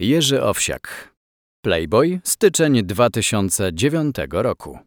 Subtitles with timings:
[0.00, 1.14] Jerzy Owsiak.
[1.64, 4.78] Playboy, styczeń 2009 roku.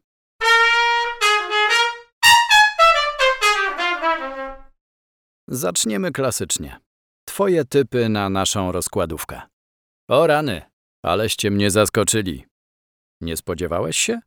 [5.48, 6.80] Zaczniemy klasycznie.
[7.28, 9.42] Twoje typy na naszą rozkładówkę.
[10.10, 10.62] O rany,
[11.06, 12.46] aleście mnie zaskoczyli.
[13.22, 14.20] Nie spodziewałeś się?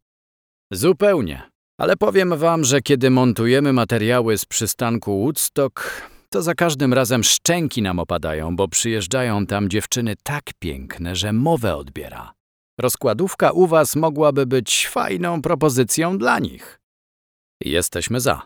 [0.72, 1.53] Zupełnie.
[1.78, 7.82] Ale powiem wam, że kiedy montujemy materiały z przystanku Woodstock, to za każdym razem szczęki
[7.82, 12.32] nam opadają, bo przyjeżdżają tam dziewczyny tak piękne, że mowę odbiera.
[12.80, 16.80] Rozkładówka u was mogłaby być fajną propozycją dla nich.
[17.60, 18.42] Jesteśmy za.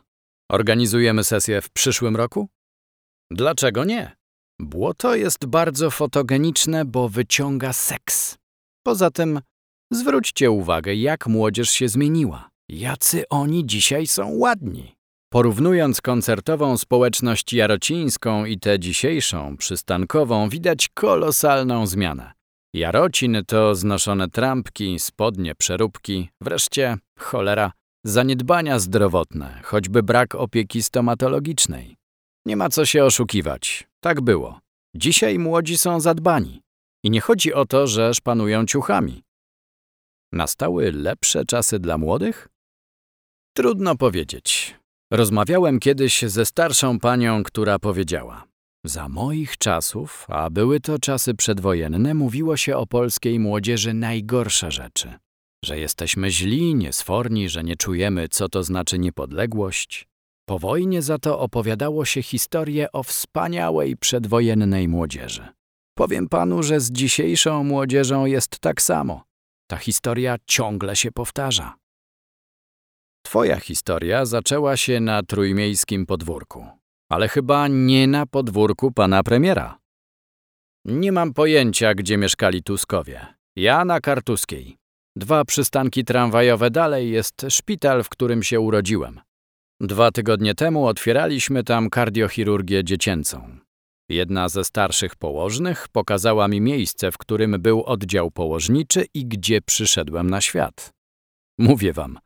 [0.51, 2.49] Organizujemy sesję w przyszłym roku?
[3.31, 4.17] Dlaczego nie?
[4.61, 8.39] Błoto jest bardzo fotogeniczne, bo wyciąga seks.
[8.87, 9.41] Poza tym,
[9.93, 12.49] zwróćcie uwagę, jak młodzież się zmieniła.
[12.71, 14.95] Jacy oni dzisiaj są ładni.
[15.33, 22.33] Porównując koncertową społeczność jarocińską i tę dzisiejszą, przystankową, widać kolosalną zmianę.
[22.75, 27.73] Jarocin to znoszone trampki, spodnie, przeróbki, wreszcie, cholera,
[28.05, 31.97] zaniedbania zdrowotne, choćby brak opieki stomatologicznej.
[32.47, 33.89] Nie ma co się oszukiwać.
[34.01, 34.61] Tak było.
[34.97, 36.63] Dzisiaj młodzi są zadbani.
[37.05, 39.23] I nie chodzi o to, że szpanują ciuchami.
[40.33, 42.49] Nastały lepsze czasy dla młodych?
[43.59, 44.75] Trudno powiedzieć.
[45.13, 48.45] Rozmawiałem kiedyś ze starszą panią, która powiedziała:
[48.85, 55.15] Za moich czasów, a były to czasy przedwojenne, mówiło się o polskiej młodzieży najgorsze rzeczy.
[55.65, 60.07] Że jesteśmy źli, niesforni, że nie czujemy, co to znaczy niepodległość.
[60.49, 65.49] Po wojnie za to opowiadało się historię o wspaniałej przedwojennej młodzieży.
[65.97, 69.23] Powiem panu, że z dzisiejszą młodzieżą jest tak samo.
[69.71, 71.75] Ta historia ciągle się powtarza.
[73.29, 76.67] Twoja historia zaczęła się na trójmiejskim podwórku,
[77.11, 79.79] ale chyba nie na podwórku pana premiera.
[80.85, 83.27] Nie mam pojęcia, gdzie mieszkali Tuskowie.
[83.57, 84.77] Ja na Kartuskiej.
[85.17, 89.21] Dwa przystanki tramwajowe dalej jest szpital, w którym się urodziłem.
[89.81, 93.59] Dwa tygodnie temu otwieraliśmy tam kardiochirurgię dziecięcą.
[94.09, 100.31] Jedna ze starszych położnych pokazała mi miejsce, w którym był oddział położniczy i gdzie przyszedłem
[100.31, 100.93] na świat.
[101.59, 102.19] Mówię wam,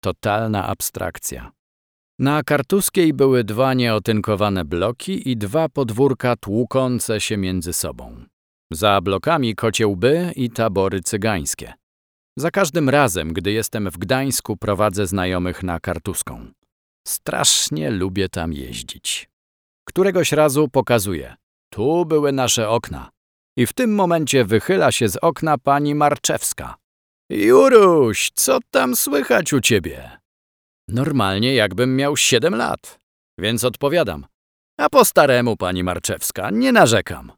[0.00, 1.52] totalna abstrakcja.
[2.18, 8.24] Na Kartuskiej były dwa nieotynkowane bloki i dwa podwórka tłukące się między sobą.
[8.72, 11.72] Za blokami kociełby i tabory cygańskie.
[12.38, 16.46] Za każdym razem, gdy jestem w Gdańsku, prowadzę znajomych na Kartuską.
[17.06, 19.28] Strasznie lubię tam jeździć.
[19.84, 21.36] Któregoś razu pokazuję.
[21.72, 23.10] Tu były nasze okna.
[23.56, 26.74] I w tym momencie wychyla się z okna pani Marczewska.
[27.30, 30.18] Juruś, co tam słychać u ciebie?
[30.88, 33.00] Normalnie jakbym miał siedem lat.
[33.38, 34.26] Więc odpowiadam.
[34.78, 37.32] A po staremu, pani Marczewska, nie narzekam.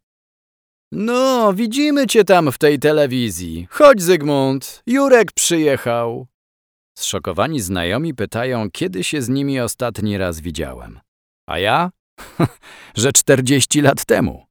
[0.93, 3.67] No, widzimy cię tam w tej telewizji.
[3.71, 6.27] Chodź, Zygmunt, Jurek przyjechał.
[6.99, 11.01] Zszokowani znajomi pytają, kiedy się z nimi ostatni raz widziałem.
[11.49, 11.91] A ja?
[12.97, 14.47] że czterdzieści lat temu.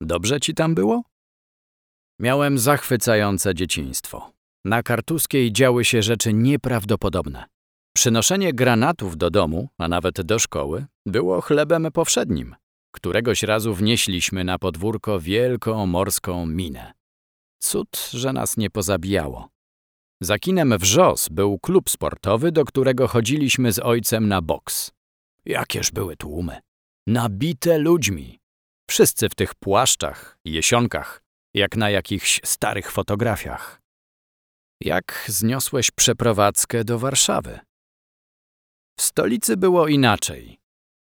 [0.00, 1.02] Dobrze ci tam było?
[2.20, 4.39] Miałem zachwycające dzieciństwo.
[4.64, 7.44] Na Kartuskiej działy się rzeczy nieprawdopodobne.
[7.96, 12.56] Przynoszenie granatów do domu, a nawet do szkoły, było chlebem powszednim.
[12.94, 16.92] Któregoś razu wnieśliśmy na podwórko wielką morską minę.
[17.58, 19.48] Cud, że nas nie pozabijało.
[20.20, 24.92] Za kinem Wrzos był klub sportowy, do którego chodziliśmy z ojcem na boks.
[25.44, 26.60] Jakież były tłumy.
[27.06, 28.40] Nabite ludźmi.
[28.90, 31.22] Wszyscy w tych płaszczach, jesionkach,
[31.54, 33.79] jak na jakichś starych fotografiach.
[34.80, 37.58] Jak zniosłeś przeprowadzkę do Warszawy?
[38.98, 40.58] W stolicy było inaczej.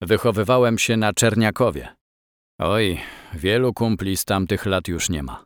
[0.02, 1.96] Wychowywałem się na Czerniakowie.
[2.59, 3.02] Oj,
[3.34, 5.46] wielu kumpli z tamtych lat już nie ma.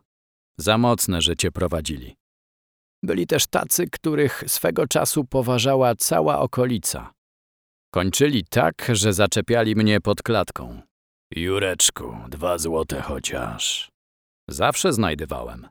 [0.58, 2.16] Za mocne życie prowadzili.
[3.02, 7.12] Byli też tacy, których swego czasu poważała cała okolica.
[7.94, 10.82] Kończyli tak, że zaczepiali mnie pod klatką.
[11.36, 13.90] Jureczku, dwa złote chociaż.
[14.48, 15.68] Zawsze znajdywałem.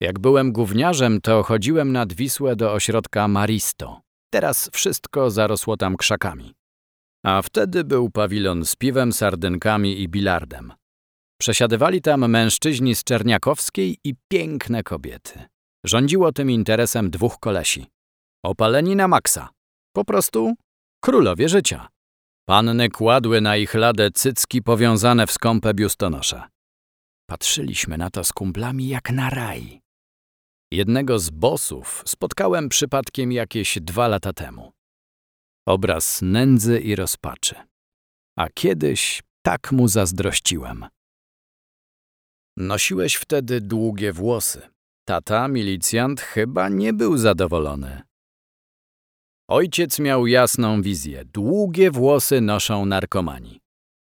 [0.00, 4.00] Jak byłem gówniarzem, to chodziłem nad Wisłę do ośrodka Maristo.
[4.32, 6.54] Teraz wszystko zarosło tam krzakami.
[7.24, 10.72] A wtedy był pawilon z piwem, sardynkami i bilardem.
[11.40, 15.44] Przesiadywali tam mężczyźni z Czerniakowskiej i piękne kobiety.
[15.84, 17.86] Rządziło tym interesem dwóch kolesi.
[18.44, 19.48] Opaleni na maksa.
[19.92, 20.54] Po prostu
[21.00, 21.88] królowie życia.
[22.48, 26.42] Panny kładły na ich ladę cycki powiązane w skąpe biustonosze.
[27.30, 29.79] Patrzyliśmy na to z kumplami jak na raj.
[30.72, 34.72] Jednego z bosów spotkałem przypadkiem jakieś dwa lata temu.
[35.66, 37.54] Obraz nędzy i rozpaczy.
[38.38, 40.86] A kiedyś tak mu zazdrościłem.
[42.56, 44.62] Nosiłeś wtedy długie włosy.
[45.08, 48.02] Tata, milicjant, chyba nie był zadowolony.
[49.48, 51.24] Ojciec miał jasną wizję.
[51.24, 53.60] Długie włosy noszą narkomani.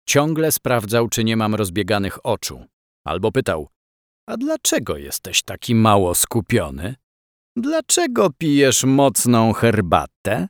[0.09, 2.65] Ciągle sprawdzał, czy nie mam rozbieganych oczu.
[3.07, 3.69] Albo pytał,
[4.27, 6.95] a dlaczego jesteś taki mało skupiony?
[7.57, 10.49] Dlaczego pijesz mocną herbatę?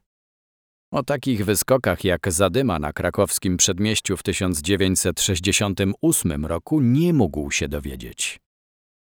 [0.92, 8.40] O takich wyskokach jak zadyma na krakowskim przedmieściu w 1968 roku nie mógł się dowiedzieć.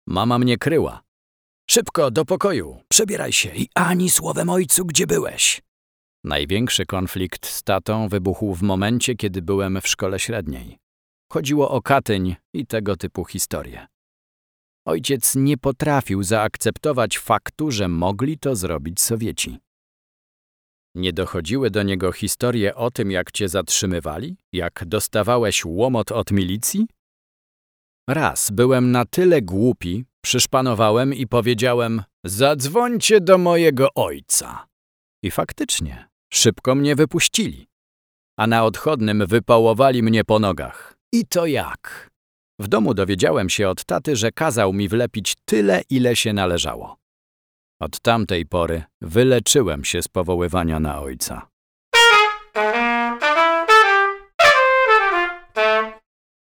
[0.07, 1.01] Mama mnie kryła.
[1.69, 5.61] Szybko, do pokoju, przebieraj się i ani słowem ojcu, gdzie byłeś.
[6.23, 10.77] Największy konflikt z tatą wybuchł w momencie, kiedy byłem w szkole średniej.
[11.31, 13.87] Chodziło o Katyń i tego typu historie.
[14.87, 19.57] Ojciec nie potrafił zaakceptować faktu, że mogli to zrobić Sowieci.
[20.95, 26.87] Nie dochodziły do niego historie o tym, jak cię zatrzymywali, jak dostawałeś łomot od milicji?
[28.09, 34.67] Raz byłem na tyle głupi, przyszpanowałem i powiedziałem: Zadzwońcie do mojego ojca.
[35.23, 37.67] I faktycznie, szybko mnie wypuścili.
[38.39, 40.97] A na odchodnym wypałowali mnie po nogach.
[41.13, 42.16] I to jak?
[42.59, 46.97] W domu dowiedziałem się od taty, że kazał mi wlepić tyle, ile się należało.
[47.81, 51.47] Od tamtej pory wyleczyłem się z powoływania na ojca.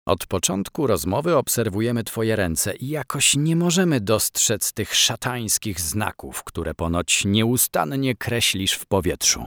[0.06, 6.74] Od początku rozmowy obserwujemy Twoje ręce i jakoś nie możemy dostrzec tych szatańskich znaków, które
[6.74, 9.46] ponoć nieustannie kreślisz w powietrzu.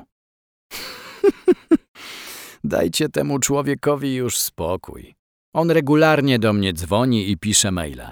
[2.64, 5.21] Dajcie temu człowiekowi już spokój.
[5.54, 8.08] On regularnie do mnie dzwoni i pisze maile.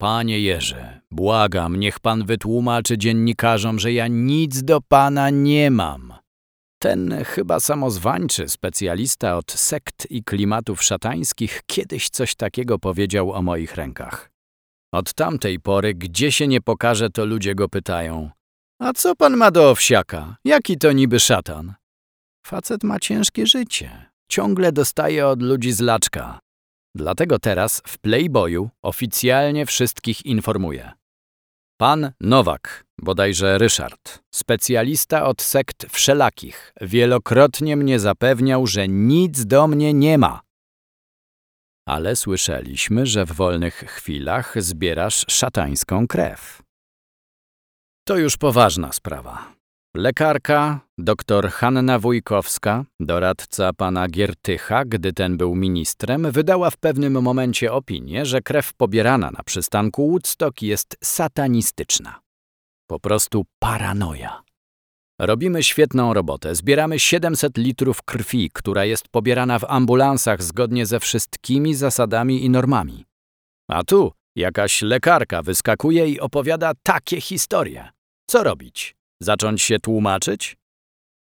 [0.00, 6.14] Panie Jerzy, błagam, niech pan wytłumaczy dziennikarzom, że ja nic do pana nie mam.
[6.78, 13.74] Ten chyba samozwańczy specjalista od sekt i klimatów szatańskich kiedyś coś takiego powiedział o moich
[13.74, 14.30] rękach.
[14.92, 18.30] Od tamtej pory, gdzie się nie pokaże, to ludzie go pytają:
[18.80, 20.36] A co pan ma do owsiaka?
[20.44, 21.74] Jaki to niby szatan?
[22.46, 24.10] Facet ma ciężkie życie.
[24.28, 26.38] Ciągle dostaje od ludzi zlaczka.
[26.94, 30.92] Dlatego teraz w Playboyu oficjalnie wszystkich informuję.
[31.80, 39.94] Pan Nowak, bodajże Ryszard, specjalista od sekt wszelakich, wielokrotnie mnie zapewniał, że nic do mnie
[39.94, 40.40] nie ma.
[41.88, 46.62] Ale słyszeliśmy, że w wolnych chwilach zbierasz szatańską krew.
[48.06, 49.61] To już poważna sprawa.
[49.96, 57.72] Lekarka, dr Hanna Wójkowska, doradca pana Giertycha, gdy ten był ministrem, wydała w pewnym momencie
[57.72, 62.20] opinię, że krew pobierana na przystanku Woodstock jest satanistyczna.
[62.86, 64.42] Po prostu paranoja.
[65.20, 66.54] Robimy świetną robotę.
[66.54, 73.04] Zbieramy 700 litrów krwi, która jest pobierana w ambulansach zgodnie ze wszystkimi zasadami i normami.
[73.70, 77.88] A tu jakaś lekarka wyskakuje i opowiada takie historie.
[78.26, 79.01] Co robić?
[79.22, 80.56] Zacząć się tłumaczyć?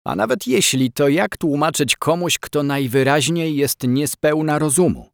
[0.07, 5.11] A nawet jeśli, to jak tłumaczyć komuś, kto najwyraźniej jest niespełna rozumu?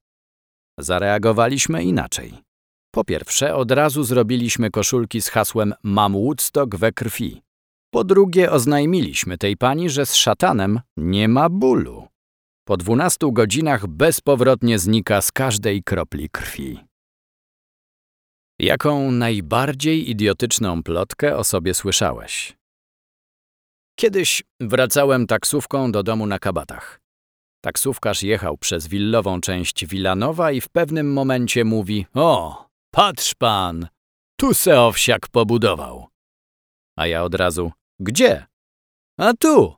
[0.78, 2.34] Zareagowaliśmy inaczej.
[2.94, 7.42] Po pierwsze, od razu zrobiliśmy koszulki z hasłem Mam Woodstock we krwi.
[7.90, 12.08] Po drugie, oznajmiliśmy tej pani, że z szatanem nie ma bólu.
[12.64, 16.78] Po dwunastu godzinach bezpowrotnie znika z każdej kropli krwi.
[18.58, 22.61] Jaką najbardziej idiotyczną plotkę o sobie słyszałeś?
[23.98, 27.00] Kiedyś wracałem taksówką do domu na Kabatach.
[27.64, 33.88] Taksówkarz jechał przez willową część Wilanowa i w pewnym momencie mówi: O, patrz pan,
[34.40, 36.06] tu se owsiak pobudował.
[36.98, 38.46] A ja od razu: Gdzie?
[39.18, 39.74] A tu.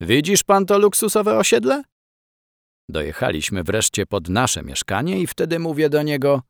[0.00, 1.82] Widzisz pan to luksusowe osiedle?
[2.88, 6.42] Dojechaliśmy wreszcie pod nasze mieszkanie i wtedy mówię do niego: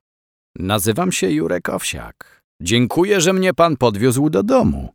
[0.59, 2.43] Nazywam się Jurek Owsiak.
[2.63, 4.95] Dziękuję, że mnie pan podwiózł do domu.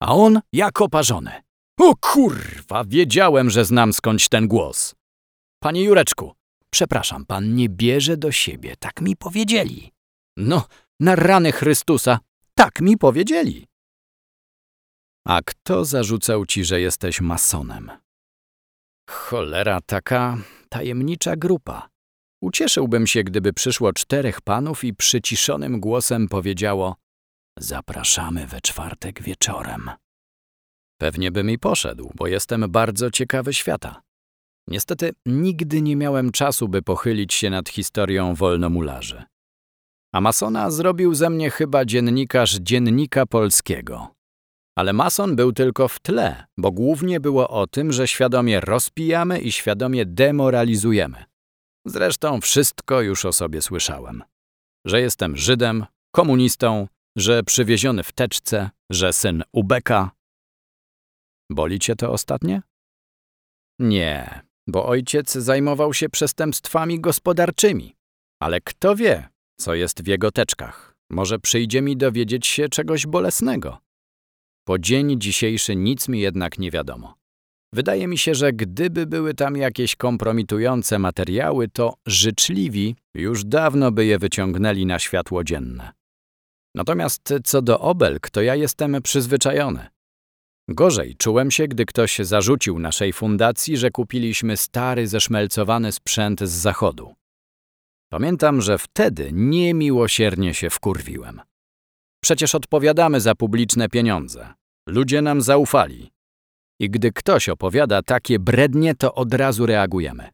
[0.00, 1.32] A on jak oparzony.
[1.80, 4.94] O kurwa, wiedziałem, że znam skądś ten głos.
[5.62, 6.34] Panie Jureczku,
[6.70, 9.92] przepraszam, pan nie bierze do siebie, tak mi powiedzieli.
[10.36, 10.66] No,
[11.00, 12.18] na rany Chrystusa,
[12.54, 13.66] tak mi powiedzieli.
[15.26, 17.90] A kto zarzucał ci, że jesteś masonem?
[19.10, 20.38] Cholera, taka
[20.68, 21.88] tajemnicza grupa.
[22.42, 26.96] Ucieszyłbym się, gdyby przyszło czterech panów i przyciszonym głosem powiedziało:
[27.58, 29.90] Zapraszamy we czwartek wieczorem.
[31.00, 34.02] Pewnie bym i poszedł, bo jestem bardzo ciekawy świata.
[34.68, 39.24] Niestety nigdy nie miałem czasu, by pochylić się nad historią wolnomularzy.
[40.14, 44.14] A masona zrobił ze mnie chyba dziennikarz Dziennika Polskiego.
[44.78, 49.52] Ale mason był tylko w tle, bo głównie było o tym, że świadomie rozpijamy i
[49.52, 51.24] świadomie demoralizujemy.
[51.86, 54.22] Zresztą wszystko już o sobie słyszałem.
[54.86, 56.86] Że jestem Żydem, komunistą,
[57.16, 60.10] że przywieziony w teczce, że syn Ubeka.
[61.50, 62.62] Boli cię to ostatnie?
[63.78, 67.96] Nie, bo ojciec zajmował się przestępstwami gospodarczymi.
[68.42, 69.28] Ale kto wie,
[69.60, 70.94] co jest w jego teczkach?
[71.10, 73.78] Może przyjdzie mi dowiedzieć się czegoś bolesnego.
[74.66, 77.14] Po dzień dzisiejszy nic mi jednak nie wiadomo.
[77.72, 84.06] Wydaje mi się, że gdyby były tam jakieś kompromitujące materiały, to życzliwi już dawno by
[84.06, 85.99] je wyciągnęli na światło dzienne.
[86.74, 89.86] Natomiast co do obelg, to ja jestem przyzwyczajony.
[90.68, 97.14] Gorzej czułem się, gdy ktoś zarzucił naszej fundacji, że kupiliśmy stary, zeszmelcowany sprzęt z zachodu.
[98.12, 101.40] Pamiętam, że wtedy niemiłosiernie się wkurwiłem.
[102.22, 104.54] Przecież odpowiadamy za publiczne pieniądze.
[104.88, 106.10] Ludzie nam zaufali.
[106.80, 110.28] I gdy ktoś opowiada takie brednie, to od razu reagujemy.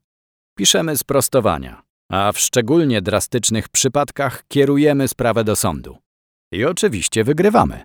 [0.59, 6.06] Piszemy sprostowania, a w szczególnie drastycznych przypadkach kierujemy sprawę do sądu.
[6.53, 7.85] I oczywiście wygrywamy.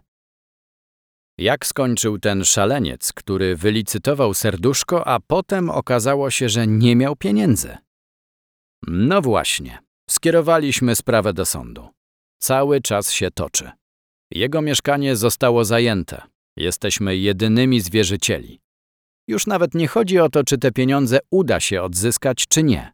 [1.38, 7.78] Jak skończył ten szaleniec, który wylicytował serduszko, a potem okazało się, że nie miał pieniędzy?
[8.88, 11.90] No właśnie, skierowaliśmy sprawę do sądu.
[12.42, 13.72] Cały czas się toczy.
[14.32, 16.22] Jego mieszkanie zostało zajęte.
[16.58, 18.62] Jesteśmy jedynymi zwierzycieli.
[19.28, 22.94] Już nawet nie chodzi o to, czy te pieniądze uda się odzyskać, czy nie.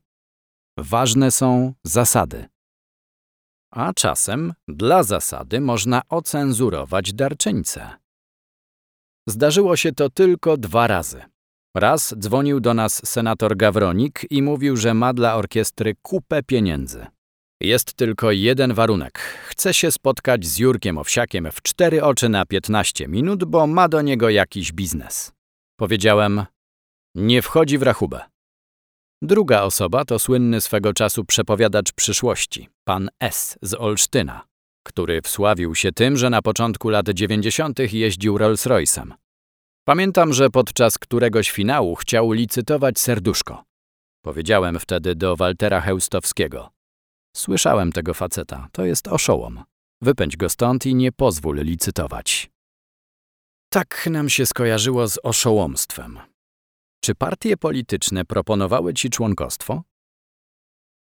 [0.79, 2.45] Ważne są zasady.
[3.77, 7.89] A czasem dla zasady można ocenzurować darczyńcę.
[9.29, 11.24] Zdarzyło się to tylko dwa razy.
[11.75, 17.05] Raz dzwonił do nas senator Gawronik i mówił, że ma dla orkiestry kupę pieniędzy.
[17.62, 19.19] Jest tylko jeden warunek.
[19.48, 24.01] Chce się spotkać z Jurkiem Owsiakiem w cztery oczy na 15 minut, bo ma do
[24.01, 25.31] niego jakiś biznes.
[25.79, 26.46] Powiedziałem,
[27.15, 28.37] nie wchodzi w rachubę.
[29.21, 33.57] Druga osoba to słynny swego czasu przepowiadacz przyszłości, pan S.
[33.62, 34.45] z Olsztyna,
[34.83, 37.79] który wsławił się tym, że na początku lat 90.
[37.93, 39.12] jeździł Rolls-Royce'em.
[39.88, 43.63] Pamiętam, że podczas któregoś finału chciał licytować serduszko.
[44.24, 46.69] Powiedziałem wtedy do Waltera Heustowskiego.
[47.36, 49.63] Słyszałem tego faceta, to jest oszołom.
[50.01, 52.50] Wypędź go stąd i nie pozwól licytować.
[53.69, 56.19] Tak nam się skojarzyło z oszołomstwem.
[57.04, 59.84] Czy partie polityczne proponowały ci członkostwo?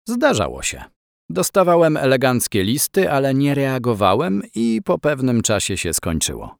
[0.07, 0.83] Zdarzało się.
[1.29, 6.55] Dostawałem eleganckie listy, ale nie reagowałem i po pewnym czasie się skończyło.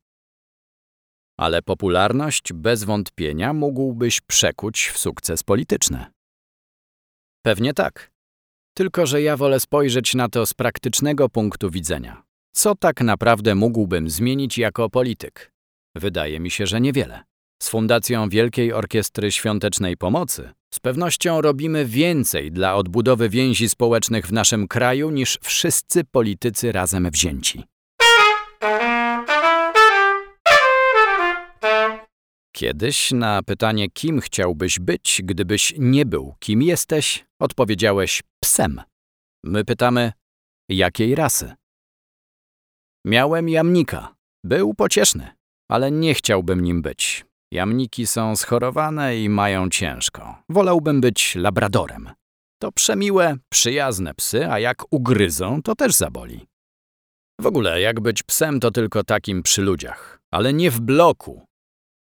[1.39, 6.05] Ale popularność bez wątpienia mógłbyś przekuć w sukces polityczny.
[7.45, 8.11] Pewnie tak.
[8.77, 12.23] Tylko, że ja wolę spojrzeć na to z praktycznego punktu widzenia.
[12.55, 15.51] Co tak naprawdę mógłbym zmienić jako polityk?
[15.95, 17.23] Wydaje mi się, że niewiele.
[17.63, 24.33] Z Fundacją Wielkiej Orkiestry Świątecznej Pomocy z pewnością robimy więcej dla odbudowy więzi społecznych w
[24.33, 27.63] naszym kraju niż wszyscy politycy razem wzięci.
[32.55, 38.81] Kiedyś na pytanie, kim chciałbyś być, gdybyś nie był, kim jesteś, odpowiedziałeś psem.
[39.43, 40.11] My pytamy,
[40.69, 41.53] jakiej rasy?
[43.05, 44.15] Miałem jamnika.
[44.43, 45.31] Był pocieszny,
[45.69, 47.25] ale nie chciałbym nim być.
[47.51, 50.35] Jamniki są schorowane i mają ciężko.
[50.49, 52.09] Wolałbym być labradorem.
[52.61, 56.45] To przemiłe, przyjazne psy, a jak ugryzą, to też zaboli.
[57.41, 61.45] W ogóle, jak być psem, to tylko takim przy ludziach, ale nie w bloku.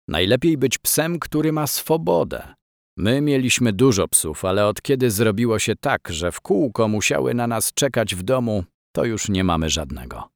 [0.08, 2.54] Najlepiej być psem, który ma swobodę.
[2.98, 7.46] My mieliśmy dużo psów, ale od kiedy zrobiło się tak, że w kółko musiały na
[7.46, 10.28] nas czekać w domu, to już nie mamy żadnego.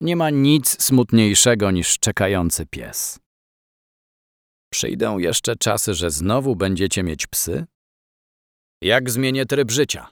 [0.00, 3.20] Nie ma nic smutniejszego niż czekający pies.
[4.72, 7.66] Przyjdą jeszcze czasy, że znowu będziecie mieć psy?
[8.82, 10.08] Jak zmienię tryb życia?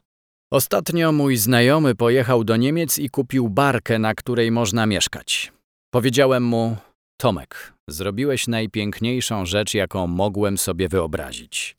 [0.53, 5.53] Ostatnio mój znajomy pojechał do Niemiec i kupił barkę, na której można mieszkać.
[5.95, 6.77] Powiedziałem mu,
[7.21, 11.77] Tomek, zrobiłeś najpiękniejszą rzecz, jaką mogłem sobie wyobrazić.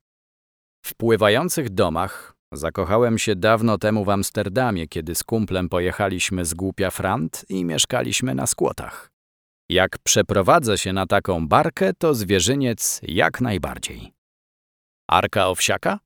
[0.86, 6.91] W pływających domach zakochałem się dawno temu w Amsterdamie, kiedy z kumplem pojechaliśmy z Głupia
[6.91, 9.16] Frant i mieszkaliśmy na skłotach.
[9.69, 14.13] Jak przeprowadzę się na taką barkę, to zwierzyniec jak najbardziej.
[15.09, 16.00] Arka owsiaka?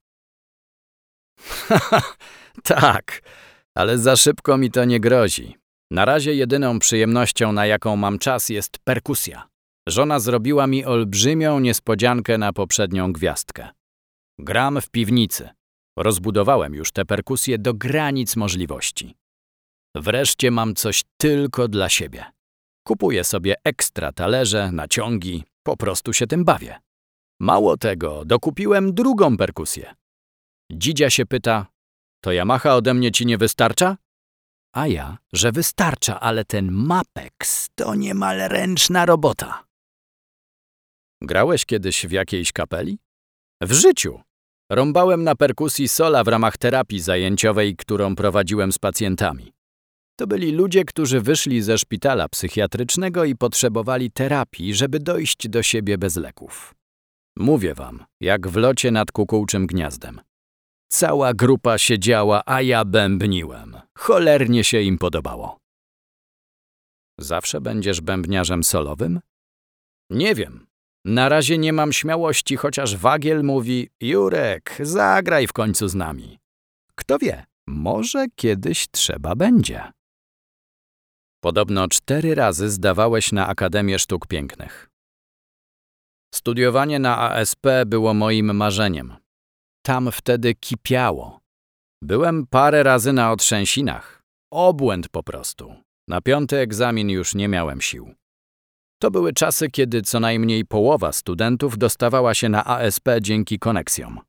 [2.63, 3.21] tak,
[3.75, 5.57] ale za szybko mi to nie grozi.
[5.91, 9.47] Na razie jedyną przyjemnością, na jaką mam czas, jest perkusja.
[9.87, 13.69] Żona zrobiła mi olbrzymią niespodziankę na poprzednią gwiazdkę.
[14.39, 15.49] Gram w piwnicy.
[15.97, 19.15] Rozbudowałem już tę perkusję do granic możliwości.
[19.95, 22.25] Wreszcie mam coś tylko dla siebie.
[22.83, 26.79] Kupuję sobie ekstra talerze, naciągi, po prostu się tym bawię.
[27.39, 29.95] Mało tego, dokupiłem drugą perkusję.
[30.71, 31.65] Dzidzia się pyta,
[32.23, 33.97] to Yamaha ode mnie ci nie wystarcza?
[34.73, 39.65] A ja, że wystarcza, ale ten Mapex to niemal ręczna robota.
[41.21, 42.99] Grałeś kiedyś w jakiejś kapeli?
[43.61, 44.21] W życiu.
[44.71, 49.53] Rąbałem na perkusji sola w ramach terapii zajęciowej, którą prowadziłem z pacjentami.
[50.19, 55.97] To byli ludzie, którzy wyszli ze szpitala psychiatrycznego i potrzebowali terapii, żeby dojść do siebie
[55.97, 56.75] bez leków.
[57.37, 60.21] Mówię wam, jak w locie nad kukułczym gniazdem.
[60.91, 63.77] Cała grupa siedziała, a ja bębniłem.
[63.97, 65.57] Cholernie się im podobało.
[67.19, 69.19] Zawsze będziesz bębniarzem solowym?
[70.09, 70.67] Nie wiem.
[71.05, 76.39] Na razie nie mam śmiałości, chociaż Wagiel mówi: Jurek, zagraj w końcu z nami.
[76.95, 79.91] Kto wie, może kiedyś trzeba będzie.
[81.43, 84.89] Podobno cztery razy zdawałeś na Akademię Sztuk Pięknych.
[86.35, 89.15] Studiowanie na ASP było moim marzeniem.
[89.85, 91.39] Tam wtedy kipiało.
[92.03, 94.21] Byłem parę razy na otrzęsinach.
[94.51, 95.75] Obłęd po prostu.
[96.09, 98.13] Na piąty egzamin już nie miałem sił.
[99.01, 104.19] To były czasy, kiedy co najmniej połowa studentów dostawała się na ASP dzięki koneksjom.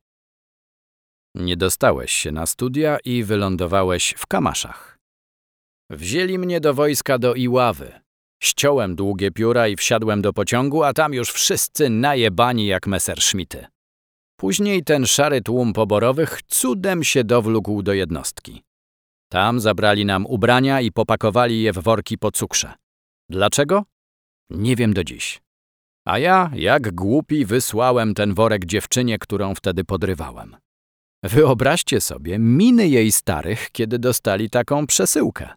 [1.35, 4.92] Nie dostałeś się na studia i wylądowałeś w Kamaszach.
[5.89, 7.91] Wzięli mnie do wojska do Iławy.
[8.43, 13.65] Ściąłem długie pióra i wsiadłem do pociągu, a tam już wszyscy najebani jak Messerschmitty.
[14.39, 18.63] Później ten szary tłum poborowych cudem się dowlógł do jednostki.
[19.31, 22.73] Tam zabrali nam ubrania i popakowali je w worki po cukrze.
[23.29, 23.83] Dlaczego?
[24.49, 25.41] Nie wiem do dziś.
[26.07, 30.55] A ja, jak głupi, wysłałem ten worek dziewczynie, którą wtedy podrywałem.
[31.23, 35.49] Wyobraźcie sobie miny jej starych, kiedy dostali taką przesyłkę.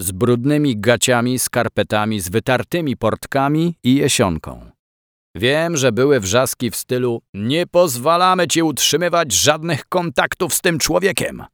[0.00, 4.70] Z brudnymi gaciami, skarpetami, z wytartymi portkami i jesionką.
[5.34, 11.44] Wiem, że były wrzaski w stylu nie pozwalamy ci utrzymywać żadnych kontaktów z tym człowiekiem.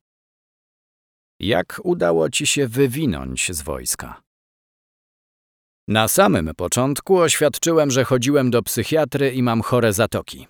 [1.41, 4.23] Jak udało ci się wywinąć z wojska?
[5.89, 10.47] Na samym początku oświadczyłem, że chodziłem do psychiatry i mam chore zatoki.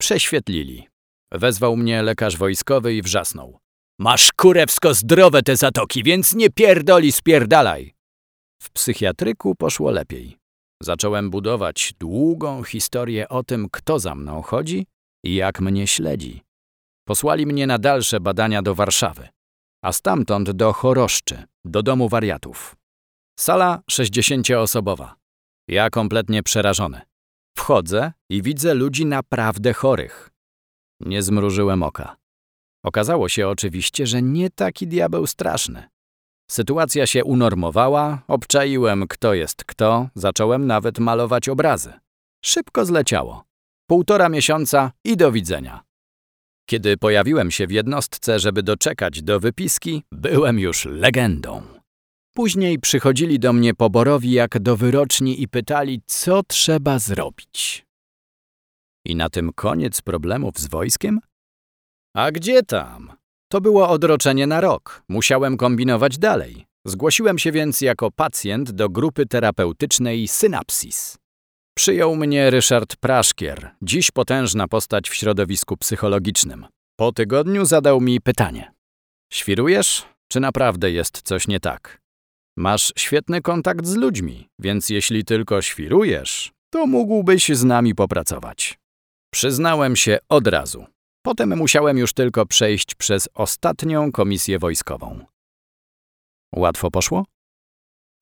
[0.00, 0.88] Prześwietlili.
[1.32, 3.58] Wezwał mnie lekarz wojskowy i wrzasnął.
[4.00, 7.94] Masz kurewsko zdrowe te zatoki, więc nie pierdoli spierdalaj.
[8.62, 10.38] W psychiatryku poszło lepiej.
[10.82, 14.86] Zacząłem budować długą historię o tym, kto za mną chodzi
[15.24, 16.42] i jak mnie śledzi.
[17.08, 19.28] Posłali mnie na dalsze badania do Warszawy,
[19.84, 22.76] a stamtąd do Choroszczy, do domu wariatów.
[23.38, 25.16] Sala sześćdziesięcioosobowa.
[25.68, 27.00] Ja kompletnie przerażony.
[27.56, 30.30] Wchodzę i widzę ludzi naprawdę chorych.
[31.00, 32.19] Nie zmrużyłem oka.
[32.84, 35.88] Okazało się oczywiście, że nie taki diabeł straszny.
[36.50, 41.92] Sytuacja się unormowała, obczaiłem kto jest kto, zacząłem nawet malować obrazy.
[42.44, 43.44] Szybko zleciało.
[43.88, 45.80] Półtora miesiąca i do widzenia.
[46.68, 51.62] Kiedy pojawiłem się w jednostce, żeby doczekać do wypiski, byłem już legendą.
[52.34, 57.86] Później przychodzili do mnie poborowi jak do wyroczni i pytali, co trzeba zrobić.
[59.06, 61.20] I na tym koniec problemów z wojskiem?
[62.14, 63.12] A gdzie tam?
[63.52, 65.02] To było odroczenie na rok.
[65.08, 66.66] Musiałem kombinować dalej.
[66.86, 71.18] Zgłosiłem się więc jako pacjent do grupy terapeutycznej Synapsis.
[71.76, 76.66] Przyjął mnie Ryszard Praszkier, dziś potężna postać w środowisku psychologicznym.
[76.98, 78.72] Po tygodniu zadał mi pytanie.
[79.32, 82.00] Świrujesz, czy naprawdę jest coś nie tak?
[82.56, 88.78] Masz świetny kontakt z ludźmi, więc jeśli tylko świrujesz, to mógłbyś z nami popracować.
[89.32, 90.86] Przyznałem się od razu.
[91.22, 95.26] Potem musiałem już tylko przejść przez ostatnią komisję wojskową.
[96.56, 97.24] Łatwo poszło?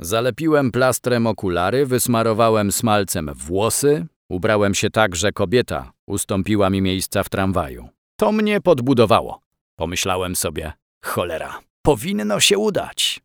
[0.01, 7.29] Zalepiłem plastrem okulary, wysmarowałem smalcem włosy, ubrałem się tak, że kobieta ustąpiła mi miejsca w
[7.29, 7.89] tramwaju.
[8.17, 9.41] To mnie podbudowało.
[9.79, 10.73] Pomyślałem sobie,
[11.05, 13.21] cholera, powinno się udać.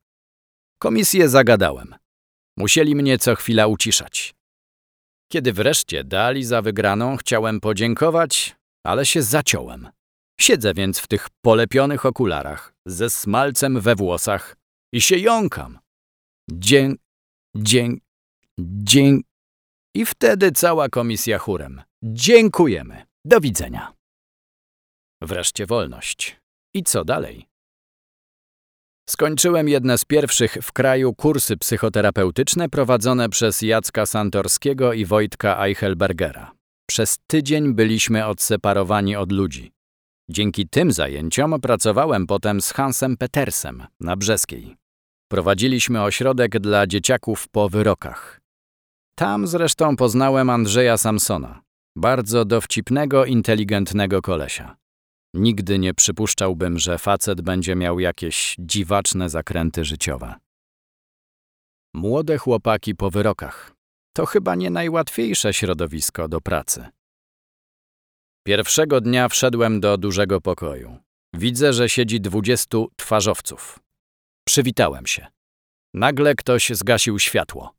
[0.82, 1.96] Komisję zagadałem.
[2.58, 4.36] Musieli mnie co chwila uciszać.
[5.32, 9.90] Kiedy wreszcie dali za wygraną, chciałem podziękować, ale się zaciąłem.
[10.40, 14.56] Siedzę więc w tych polepionych okularach, ze smalcem we włosach
[14.94, 15.80] i się jąkam.
[16.52, 16.96] Dzień,
[17.56, 18.02] dzień,
[18.60, 19.24] dzień.
[19.96, 21.82] I wtedy cała komisja chórem.
[22.04, 23.06] Dziękujemy.
[23.26, 23.94] Do widzenia.
[25.22, 26.40] Wreszcie wolność.
[26.74, 27.48] I co dalej?
[29.10, 36.52] Skończyłem jedne z pierwszych w kraju kursy psychoterapeutyczne prowadzone przez Jacka Santorskiego i Wojtka Eichelbergera.
[36.90, 39.72] Przez tydzień byliśmy odseparowani od ludzi.
[40.30, 44.76] Dzięki tym zajęciom pracowałem potem z Hansem Petersem na Brzeskiej.
[45.32, 48.42] Prowadziliśmy ośrodek dla dzieciaków po wyrokach.
[49.16, 51.62] Tam zresztą poznałem Andrzeja Samsona,
[51.96, 54.76] bardzo dowcipnego, inteligentnego kolesia.
[55.34, 60.36] Nigdy nie przypuszczałbym, że facet będzie miał jakieś dziwaczne zakręty życiowe.
[61.94, 63.73] Młode chłopaki po wyrokach.
[64.14, 66.88] To chyba nie najłatwiejsze środowisko do pracy.
[68.46, 70.98] Pierwszego dnia wszedłem do dużego pokoju.
[71.34, 73.80] Widzę, że siedzi dwudziestu twarzowców.
[74.48, 75.28] Przywitałem się.
[75.94, 77.74] Nagle ktoś zgasił światło.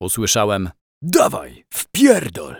[0.00, 0.70] Usłyszałem:
[1.02, 2.56] Dawaj, wpierdol!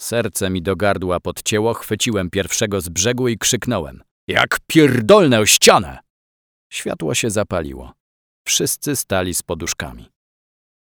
[0.00, 5.98] Serce mi do gardła podcięło, chwyciłem pierwszego z brzegu i krzyknąłem: Jak pierdolnę o ścianę!
[6.72, 7.92] Światło się zapaliło.
[8.46, 10.10] Wszyscy stali z poduszkami.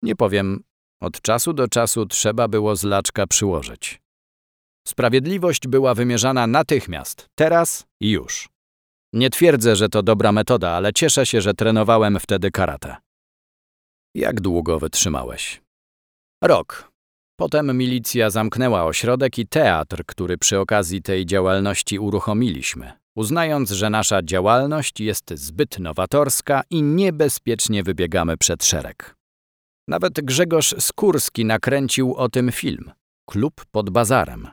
[0.03, 0.65] Nie powiem,
[1.03, 4.01] od czasu do czasu trzeba było z laczka przyłożyć.
[4.89, 8.49] Sprawiedliwość była wymierzana natychmiast, teraz i już.
[9.13, 12.97] Nie twierdzę, że to dobra metoda, ale cieszę się, że trenowałem wtedy karate.
[14.15, 15.63] Jak długo wytrzymałeś?
[16.43, 16.93] Rok.
[17.37, 24.23] Potem milicja zamknęła ośrodek i teatr, który przy okazji tej działalności uruchomiliśmy, uznając, że nasza
[24.23, 29.17] działalność jest zbyt nowatorska i niebezpiecznie wybiegamy przed szereg.
[29.89, 32.93] Nawet Grzegorz Skórski nakręcił o tym film
[33.31, 34.49] Klub pod bazarem.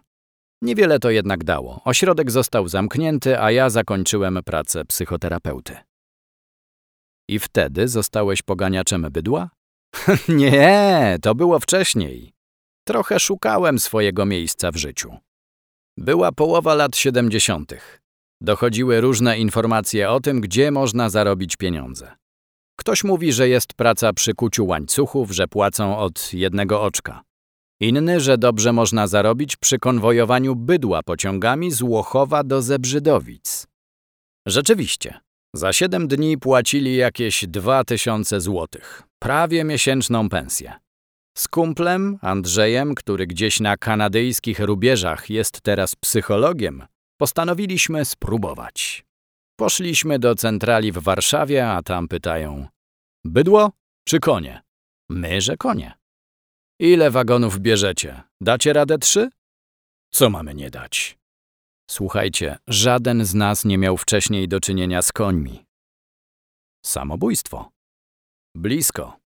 [0.61, 1.81] Niewiele to jednak dało.
[1.85, 5.77] Ośrodek został zamknięty, a ja zakończyłem pracę psychoterapeuty.
[7.29, 9.49] I wtedy zostałeś poganiaczem bydła?
[10.29, 12.33] Nie, to było wcześniej.
[12.87, 15.17] Trochę szukałem swojego miejsca w życiu.
[15.97, 17.73] Była połowa lat 70.
[18.41, 22.20] Dochodziły różne informacje o tym, gdzie można zarobić pieniądze.
[22.81, 27.21] Ktoś mówi, że jest praca przy kuciu łańcuchów, że płacą od jednego oczka.
[27.79, 33.67] Inny, że dobrze można zarobić przy konwojowaniu bydła pociągami z Łochowa do Zebrzydowic.
[34.47, 35.19] Rzeczywiście,
[35.55, 40.73] za siedem dni płacili jakieś dwa tysiące złotych, prawie miesięczną pensję.
[41.37, 46.83] Z kumplem, Andrzejem, który gdzieś na kanadyjskich rubieżach jest teraz psychologiem,
[47.17, 49.05] postanowiliśmy spróbować.
[49.55, 52.67] Poszliśmy do centrali w Warszawie, a tam pytają:
[53.25, 53.71] Bydło
[54.07, 54.61] czy konie?
[55.09, 55.93] My, że konie.
[56.79, 58.21] Ile wagonów bierzecie?
[58.41, 59.29] Dacie radę trzy?
[60.11, 61.17] Co mamy nie dać?
[61.89, 65.65] Słuchajcie, żaden z nas nie miał wcześniej do czynienia z końmi.
[66.85, 67.69] Samobójstwo.
[68.55, 69.17] Blisko.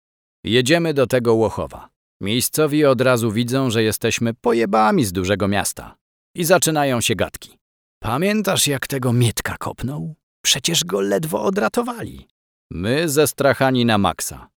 [0.44, 1.90] Jedziemy do tego Łochowa.
[2.22, 5.96] Miejscowi od razu widzą, że jesteśmy pojebami z dużego miasta.
[6.36, 7.58] I zaczynają się gadki.
[8.06, 10.16] Pamiętasz, jak tego Mietka kopnął?
[10.44, 12.28] Przecież go ledwo odratowali.
[12.72, 14.50] My zestrachani na maksa.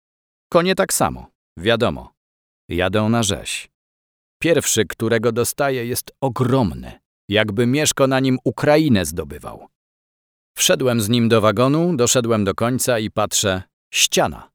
[0.53, 2.13] Konie tak samo, wiadomo.
[2.69, 3.71] Jadą na rzeź.
[4.43, 9.69] Pierwszy, którego dostaje, jest ogromny, jakby Mieszko na nim Ukrainę zdobywał.
[10.57, 13.63] Wszedłem z nim do wagonu, doszedłem do końca i patrzę,
[13.95, 14.51] ściana.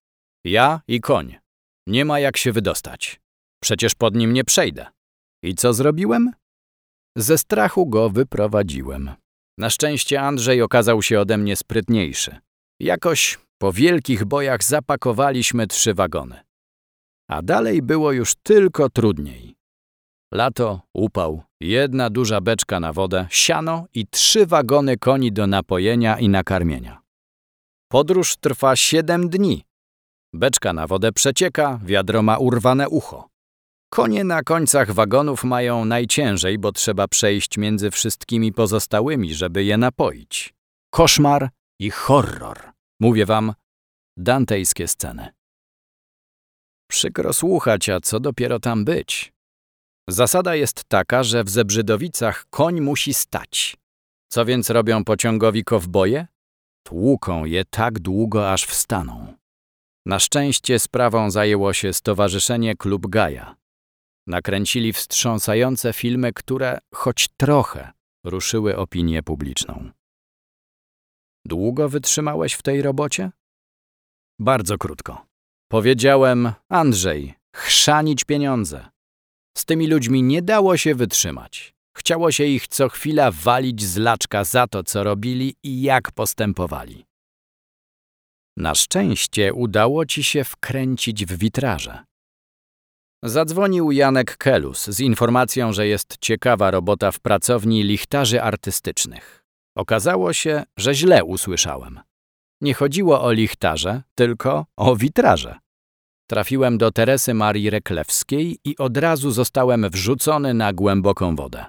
[0.45, 1.36] Ja i koń.
[1.88, 3.21] Nie ma jak się wydostać.
[3.62, 4.86] Przecież pod nim nie przejdę.
[5.43, 6.32] I co zrobiłem?
[7.17, 9.12] Ze strachu go wyprowadziłem.
[9.58, 12.38] Na szczęście Andrzej okazał się ode mnie sprytniejszy.
[12.80, 16.39] Jakoś po wielkich bojach zapakowaliśmy trzy wagony.
[17.30, 19.56] A dalej było już tylko trudniej.
[20.34, 26.30] Lato, upał, jedna duża beczka na wodę, siano i trzy wagony koni do napojenia i
[26.30, 27.02] nakarmienia.
[27.91, 29.63] Podróż trwa siedem dni.
[30.34, 33.33] Beczka na wodę przecieka, wiadro ma urwane ucho.
[33.93, 40.53] Konie na końcach wagonów mają najciężej, bo trzeba przejść między wszystkimi pozostałymi, żeby je napoić.
[40.93, 42.60] Koszmar i horror.
[42.99, 43.53] Mówię wam,
[44.17, 45.29] dantejskie sceny.
[46.91, 49.34] Przykro słuchać, a co dopiero tam być.
[50.10, 53.77] Zasada jest taka, że w Zebrzydowicach koń musi stać.
[54.32, 56.27] Co więc robią pociągowi kowboje?
[56.84, 59.34] Tłuką je tak długo, aż wstaną.
[60.06, 63.62] Na szczęście sprawą zajęło się Stowarzyszenie Klub Gaja.
[64.28, 67.92] Nakręcili wstrząsające filmy, które choć trochę
[68.26, 69.92] ruszyły opinię publiczną.
[71.46, 73.32] Długo wytrzymałeś w tej robocie?
[74.40, 75.26] Bardzo krótko.
[75.72, 78.90] Powiedziałem, Andrzej, chrzanić pieniądze.
[79.58, 81.74] Z tymi ludźmi nie dało się wytrzymać.
[81.98, 87.06] Chciało się ich co chwila walić z laczka za to, co robili i jak postępowali.
[88.58, 92.04] Na szczęście udało ci się wkręcić w witraże.
[93.26, 99.46] Zadzwonił Janek Kelus z informacją, że jest ciekawa robota w pracowni lichtarzy artystycznych.
[99.78, 102.00] Okazało się, że źle usłyszałem.
[102.62, 105.60] Nie chodziło o lichtarze, tylko o witraże.
[106.30, 111.66] Trafiłem do Teresy Marii Reklewskiej i od razu zostałem wrzucony na głęboką wodę.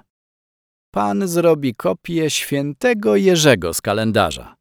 [0.93, 4.55] Pan zrobi kopię świętego Jerzego z kalendarza.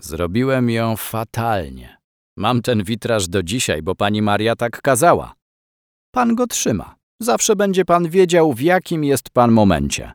[0.00, 1.96] Zrobiłem ją fatalnie.
[2.36, 5.41] Mam ten witraż do dzisiaj, bo pani Maria tak kazała.
[6.14, 6.96] Pan go trzyma.
[7.20, 10.12] Zawsze będzie pan wiedział, w jakim jest pan momencie.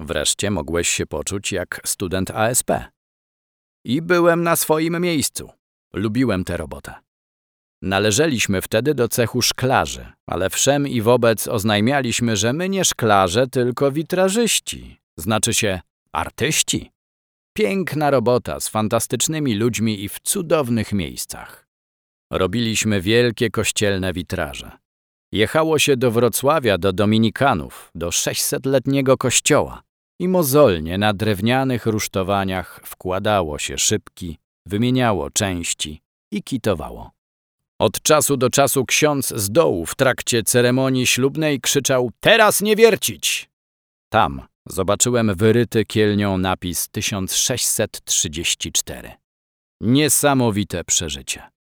[0.00, 2.70] Wreszcie mogłeś się poczuć jak student ASP.
[3.84, 5.50] I byłem na swoim miejscu.
[5.92, 6.94] Lubiłem tę robotę.
[7.82, 13.92] Należeliśmy wtedy do cechu szklarzy, ale wszem i wobec oznajmialiśmy, że my nie szklarze, tylko
[13.92, 15.80] witrażyści, znaczy się
[16.12, 16.90] artyści.
[17.56, 21.71] Piękna robota z fantastycznymi ludźmi i w cudownych miejscach.
[22.32, 24.70] Robiliśmy wielkie kościelne witraże.
[25.32, 29.82] Jechało się do Wrocławia, do Dominikanów, do 600-letniego kościoła
[30.20, 36.00] i mozolnie na drewnianych rusztowaniach wkładało się szybki, wymieniało części
[36.32, 37.10] i kitowało.
[37.80, 43.50] Od czasu do czasu ksiądz z dołu w trakcie ceremonii ślubnej krzyczał Teraz nie wiercić!
[44.12, 49.12] Tam zobaczyłem wyryty kielnią napis 1634.
[49.80, 51.51] Niesamowite przeżycie.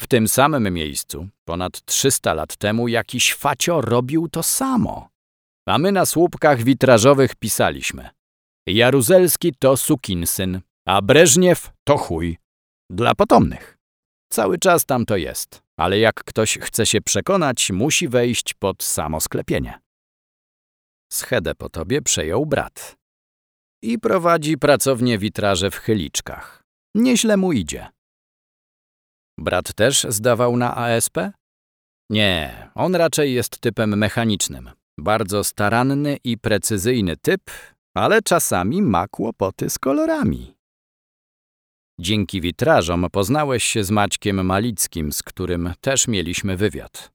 [0.00, 5.08] W tym samym miejscu, ponad 300 lat temu, jakiś facio robił to samo.
[5.68, 8.10] A my na słupkach witrażowych pisaliśmy
[8.66, 12.38] Jaruzelski to sukinsyn, a Breżniew to chuj.
[12.90, 13.78] Dla potomnych.
[14.32, 19.20] Cały czas tam to jest, ale jak ktoś chce się przekonać, musi wejść pod samo
[19.20, 19.80] sklepienie.
[21.12, 22.96] Schedę po tobie przejął brat.
[23.82, 26.62] I prowadzi pracownię witraże w Chyliczkach.
[26.94, 27.95] Nieźle mu idzie.
[29.38, 31.18] Brat też zdawał na ASP?
[32.10, 34.70] Nie, on raczej jest typem mechanicznym.
[34.98, 37.42] Bardzo staranny i precyzyjny typ,
[37.94, 40.56] ale czasami ma kłopoty z kolorami.
[42.00, 47.12] Dzięki witrażom poznałeś się z Maćkiem Malickim, z którym też mieliśmy wywiad.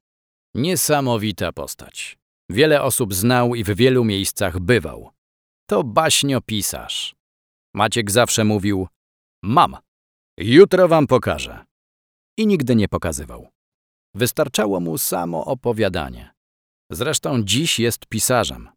[0.55, 2.17] Niesamowita postać.
[2.49, 5.11] Wiele osób znał i w wielu miejscach bywał.
[5.69, 7.15] To baśniopisarz.
[7.75, 8.87] Maciek zawsze mówił:
[9.43, 9.77] Mam,
[10.37, 11.65] jutro wam pokażę.
[12.37, 13.47] I nigdy nie pokazywał.
[14.15, 16.33] Wystarczało mu samo opowiadanie.
[16.91, 18.69] Zresztą dziś jest pisarzem.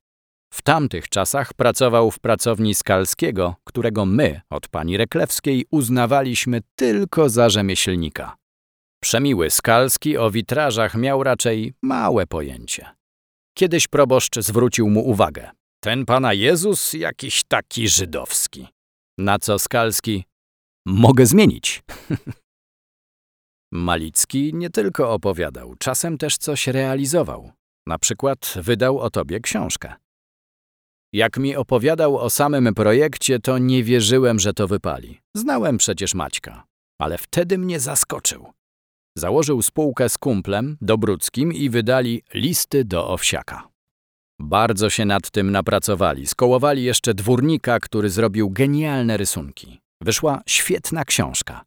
[0.53, 7.49] W tamtych czasach pracował w pracowni Skalskiego, którego my od pani Reklewskiej uznawaliśmy tylko za
[7.51, 8.37] rzemieślnika.
[9.03, 12.87] Przemiły Skalski o witrażach miał raczej małe pojęcie.
[13.55, 15.51] Kiedyś proboszcz zwrócił mu uwagę.
[15.81, 18.69] Ten pana Jezus jakiś taki żydowski.
[19.19, 20.25] Na co Skalski?
[20.87, 21.83] Mogę zmienić.
[23.75, 27.51] Malicki nie tylko opowiadał, czasem też coś realizował.
[27.87, 29.95] Na przykład wydał o tobie książkę.
[31.13, 35.21] Jak mi opowiadał o samym projekcie, to nie wierzyłem, że to wypali.
[35.37, 36.65] Znałem przecież Maćka,
[37.01, 38.53] ale wtedy mnie zaskoczył.
[39.19, 43.69] Założył spółkę z kumplem, Dobruckim i wydali listy do Owsiaka.
[44.41, 46.27] Bardzo się nad tym napracowali.
[46.27, 49.81] Skołowali jeszcze dwórnika, który zrobił genialne rysunki.
[50.03, 51.65] Wyszła świetna książka.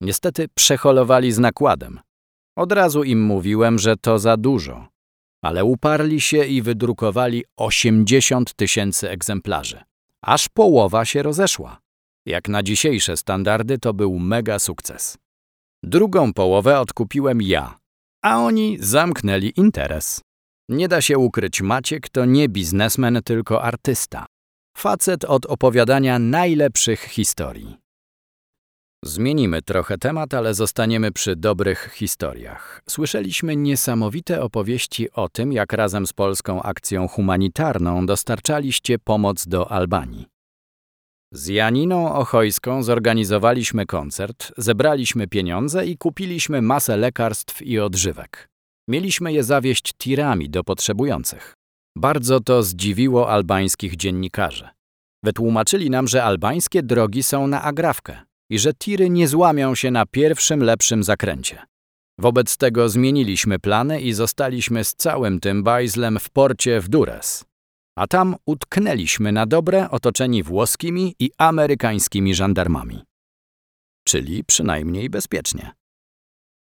[0.00, 2.00] Niestety przeholowali z nakładem.
[2.56, 4.88] Od razu im mówiłem, że to za dużo,
[5.42, 9.80] ale uparli się i wydrukowali 80 tysięcy egzemplarzy.
[10.22, 11.80] Aż połowa się rozeszła.
[12.26, 15.18] Jak na dzisiejsze standardy to był mega sukces.
[15.82, 17.78] Drugą połowę odkupiłem ja,
[18.24, 20.20] a oni zamknęli interes.
[20.68, 24.26] Nie da się ukryć, Maciek to nie biznesmen, tylko artysta.
[24.76, 27.85] Facet od opowiadania najlepszych historii.
[29.06, 32.82] Zmienimy trochę temat, ale zostaniemy przy dobrych historiach.
[32.88, 40.26] Słyszeliśmy niesamowite opowieści o tym, jak razem z polską akcją humanitarną dostarczaliście pomoc do Albanii.
[41.32, 48.48] Z Janiną Ochojską zorganizowaliśmy koncert, zebraliśmy pieniądze i kupiliśmy masę lekarstw i odżywek.
[48.88, 51.54] Mieliśmy je zawieźć tirami do potrzebujących.
[51.96, 54.68] Bardzo to zdziwiło albańskich dziennikarzy.
[55.24, 60.06] Wytłumaczyli nam, że albańskie drogi są na agrawkę i że tiry nie złamią się na
[60.06, 61.66] pierwszym lepszym zakręcie.
[62.18, 67.44] Wobec tego zmieniliśmy plany i zostaliśmy z całym tym bajzlem w porcie w Dures.
[67.98, 73.04] A tam utknęliśmy na dobre otoczeni włoskimi i amerykańskimi żandarmami.
[74.04, 75.72] Czyli przynajmniej bezpiecznie.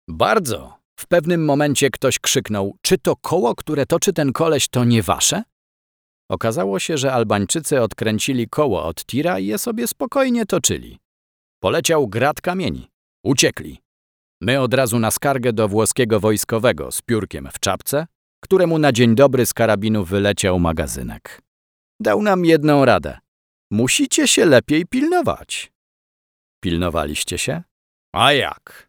[0.08, 0.78] Bardzo!
[0.98, 5.42] W pewnym momencie ktoś krzyknął, czy to koło, które toczy ten koleś, to nie wasze?
[6.30, 10.98] Okazało się, że Albańczycy odkręcili koło od tira i je sobie spokojnie toczyli.
[11.60, 12.88] Poleciał grad kamieni.
[13.24, 13.78] Uciekli.
[14.40, 18.06] My od razu na skargę do włoskiego wojskowego z piórkiem w czapce,
[18.40, 21.42] któremu na dzień dobry z karabinu wyleciał magazynek.
[22.00, 23.18] Dał nam jedną radę.
[23.70, 25.72] Musicie się lepiej pilnować.
[26.62, 27.62] Pilnowaliście się?
[28.14, 28.88] A jak?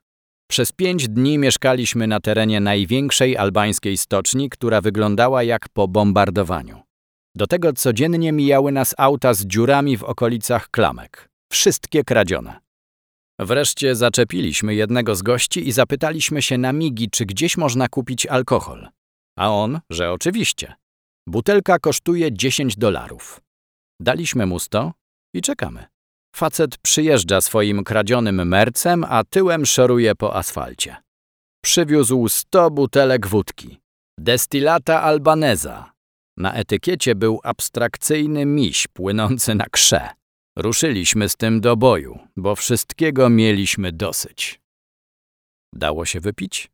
[0.50, 6.82] Przez pięć dni mieszkaliśmy na terenie największej albańskiej stoczni, która wyglądała jak po bombardowaniu.
[7.36, 11.30] Do tego codziennie mijały nas auta z dziurami w okolicach klamek.
[11.52, 12.60] Wszystkie kradzione.
[13.40, 18.90] Wreszcie zaczepiliśmy jednego z gości i zapytaliśmy się na migi, czy gdzieś można kupić alkohol.
[19.38, 20.74] A on, że oczywiście.
[21.28, 23.42] Butelka kosztuje 10 dolarów.
[24.02, 24.94] Daliśmy mu 100
[25.34, 25.86] i czekamy.
[26.36, 30.96] Facet przyjeżdża swoim kradzionym mercem, a tyłem szoruje po asfalcie.
[31.64, 33.80] Przywiózł 100 butelek wódki.
[34.20, 35.92] Destylata albaneza.
[36.38, 40.19] Na etykiecie był abstrakcyjny miś płynący na krze.
[40.60, 44.60] Ruszyliśmy z tym do boju, bo wszystkiego mieliśmy dosyć.
[45.74, 46.72] Dało się wypić?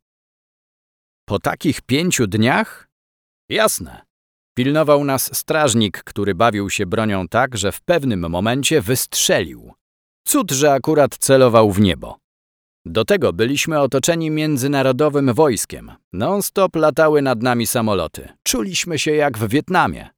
[1.28, 2.88] Po takich pięciu dniach?
[3.48, 4.02] Jasne.
[4.56, 9.72] Pilnował nas strażnik, który bawił się bronią tak, że w pewnym momencie wystrzelił.
[10.26, 12.18] Cud, że akurat celował w niebo.
[12.86, 15.92] Do tego byliśmy otoczeni międzynarodowym wojskiem.
[16.12, 18.28] Non-stop latały nad nami samoloty.
[18.42, 20.15] Czuliśmy się jak w Wietnamie.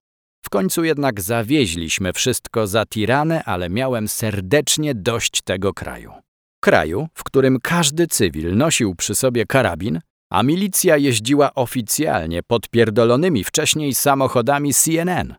[0.49, 6.13] W końcu jednak zawieźliśmy wszystko za tiranę, ale miałem serdecznie dość tego kraju.
[6.61, 10.01] Kraju, w którym każdy cywil nosił przy sobie karabin,
[10.33, 15.35] a milicja jeździła oficjalnie podpierdolonymi wcześniej samochodami CNN.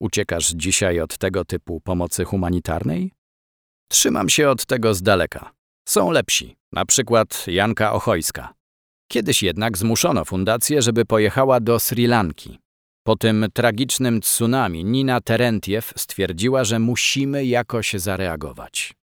[0.00, 3.12] Uciekasz dzisiaj od tego typu pomocy humanitarnej?
[3.88, 5.52] Trzymam się od tego z daleka.
[5.88, 8.54] Są lepsi, na przykład Janka Ochojska.
[9.08, 12.65] Kiedyś jednak zmuszono fundację, żeby pojechała do Sri Lanki.
[13.06, 18.94] Po tym tragicznym tsunami Nina Terentiew stwierdziła, że musimy jakoś zareagować.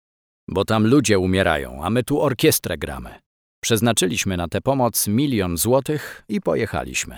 [0.48, 3.20] Bo tam ludzie umierają, a my tu orkiestrę gramy.
[3.62, 7.18] Przeznaczyliśmy na tę pomoc milion złotych i pojechaliśmy.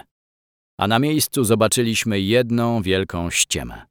[0.80, 3.86] A na miejscu zobaczyliśmy jedną wielką ściemę.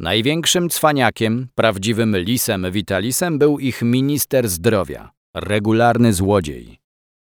[0.00, 6.78] Największym cwaniakiem, prawdziwym lisem Vitalisem był ich minister zdrowia, regularny złodziej.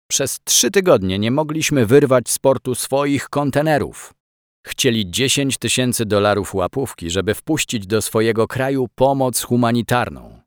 [0.10, 4.21] Przez trzy tygodnie nie mogliśmy wyrwać z portu swoich kontenerów.
[4.68, 10.42] Chcieli 10 tysięcy dolarów łapówki, żeby wpuścić do swojego kraju pomoc humanitarną.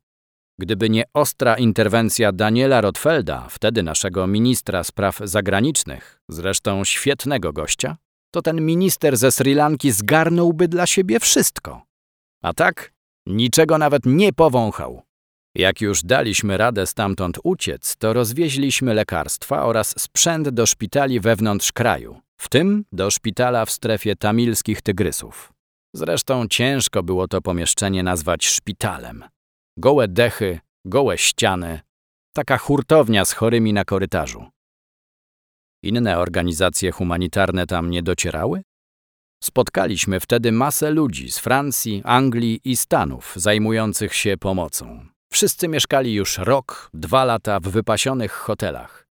[0.59, 7.97] Gdyby nie ostra interwencja Daniela Rotfelda, wtedy naszego ministra spraw zagranicznych, zresztą świetnego gościa,
[8.31, 11.81] to ten minister ze Sri Lanki zgarnąłby dla siebie wszystko.
[12.43, 12.93] A tak
[13.25, 15.01] niczego nawet nie powąchał.
[15.55, 22.19] Jak już daliśmy radę stamtąd uciec, to rozwieźliśmy lekarstwa oraz sprzęt do szpitali wewnątrz kraju,
[22.37, 25.53] w tym do szpitala w strefie tamilskich tygrysów.
[25.93, 29.23] Zresztą ciężko było to pomieszczenie nazwać szpitalem.
[29.77, 31.79] Gołe dechy, gołe ściany,
[32.33, 34.45] taka hurtownia z chorymi na korytarzu.
[35.83, 38.61] Inne organizacje humanitarne tam nie docierały?
[39.43, 45.05] Spotkaliśmy wtedy masę ludzi z Francji, Anglii i Stanów zajmujących się pomocą.
[45.31, 49.07] Wszyscy mieszkali już rok, dwa lata w wypasionych hotelach.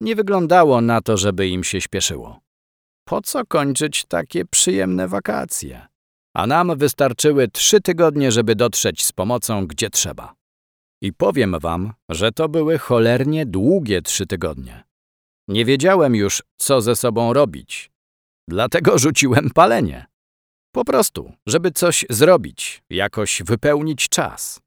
[0.00, 2.40] Nie wyglądało na to, żeby im się śpieszyło.
[3.04, 5.86] Po co kończyć takie przyjemne wakacje?
[6.36, 10.34] A nam wystarczyły trzy tygodnie, żeby dotrzeć z pomocą gdzie trzeba.
[11.02, 14.84] I powiem wam, że to były cholernie długie trzy tygodnie.
[15.48, 17.90] Nie wiedziałem już, co ze sobą robić.
[18.48, 20.06] Dlatego rzuciłem palenie.
[20.74, 24.60] Po prostu, żeby coś zrobić, jakoś wypełnić czas.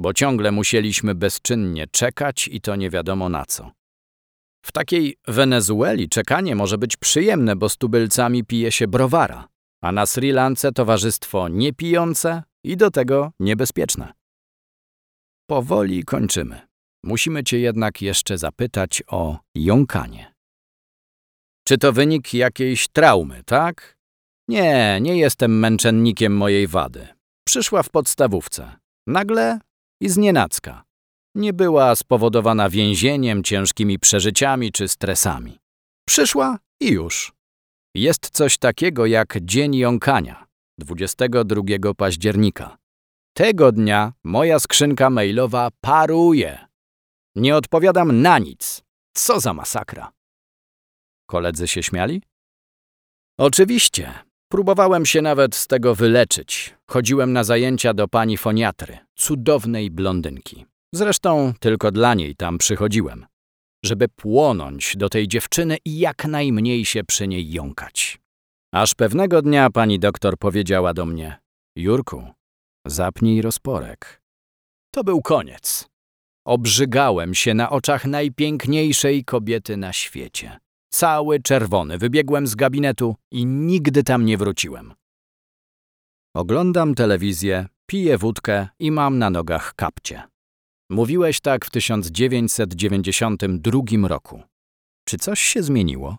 [0.00, 3.70] Bo ciągle musieliśmy bezczynnie czekać i to nie wiadomo na co.
[4.62, 9.48] W takiej Wenezueli czekanie może być przyjemne, bo z tubylcami pije się browara,
[9.82, 14.12] a na Sri Lance towarzystwo niepijące i do tego niebezpieczne.
[15.46, 16.60] Powoli kończymy.
[17.04, 20.34] Musimy cię jednak jeszcze zapytać o jąkanie.
[21.64, 23.96] Czy to wynik jakiejś traumy, tak?
[24.48, 27.08] Nie, nie jestem męczennikiem mojej wady.
[27.46, 28.76] Przyszła w podstawówce.
[29.06, 29.58] Nagle
[30.00, 30.84] i znienacka.
[31.34, 35.58] Nie była spowodowana więzieniem, ciężkimi przeżyciami czy stresami.
[36.08, 37.32] Przyszła i już.
[37.94, 40.46] Jest coś takiego jak Dzień Jąkania,
[40.78, 42.78] 22 października.
[43.34, 46.58] Tego dnia moja skrzynka mailowa paruje.
[47.34, 48.82] Nie odpowiadam na nic.
[49.14, 50.12] Co za masakra.
[51.26, 52.22] Koledzy się śmiali?
[53.38, 54.14] Oczywiście.
[54.48, 56.74] Próbowałem się nawet z tego wyleczyć.
[56.86, 60.69] Chodziłem na zajęcia do pani foniatry, cudownej blondynki.
[60.94, 63.26] Zresztą tylko dla niej tam przychodziłem,
[63.84, 68.18] żeby płonąć do tej dziewczyny i jak najmniej się przy niej jąkać.
[68.74, 71.40] Aż pewnego dnia pani doktor powiedziała do mnie:
[71.76, 72.24] Jurku,
[72.86, 74.22] zapnij rozporek.
[74.94, 75.88] To był koniec.
[76.46, 80.58] Obrzygałem się na oczach najpiękniejszej kobiety na świecie.
[80.92, 84.94] Cały czerwony wybiegłem z gabinetu i nigdy tam nie wróciłem.
[86.36, 90.22] Oglądam telewizję, piję wódkę i mam na nogach kapcie.
[90.90, 94.42] Mówiłeś tak w 1992 roku.
[95.04, 96.16] Czy coś się zmieniło?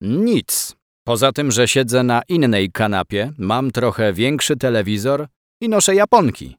[0.00, 0.76] Nic.
[1.06, 5.28] Poza tym, że siedzę na innej kanapie, mam trochę większy telewizor
[5.60, 6.56] i noszę japonki.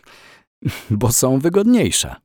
[0.90, 2.16] bo są wygodniejsze.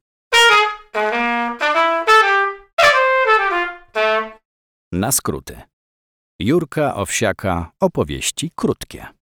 [4.92, 5.62] Na skróty.
[6.40, 9.19] Jurka Owsiaka opowieści krótkie.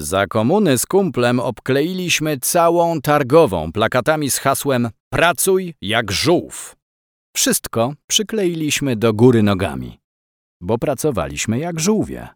[0.00, 6.76] Za komuny z kumplem obkleiliśmy całą targową plakatami z hasłem Pracuj jak żółw.
[7.36, 10.00] Wszystko przykleiliśmy do góry nogami,
[10.60, 12.28] bo pracowaliśmy jak żółwie.